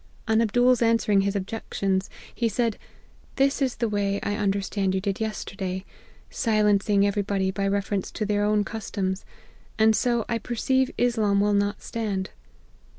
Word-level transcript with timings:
On 0.27 0.41
Abdool's 0.41 0.81
answering 0.81 1.21
his 1.21 1.35
objections, 1.35 2.09
he 2.33 2.49
said,' 2.49 2.79
This 3.35 3.61
is 3.61 3.75
the 3.75 3.87
way 3.87 4.19
I 4.23 4.33
understand 4.35 4.95
you 4.95 4.99
did 4.99 5.21
yesterday, 5.21 5.85
silencing 6.31 7.05
every 7.05 7.21
body 7.21 7.51
by 7.51 7.67
reference 7.67 8.09
to 8.13 8.25
their 8.25 8.43
own 8.43 8.63
cus 8.63 8.89
toms: 8.89 9.25
and 9.77 9.95
so 9.95 10.25
I 10.27 10.39
perceive 10.39 10.89
Islam 10.97 11.39
will 11.39 11.53
not 11.53 11.83
stand.' 11.83 12.31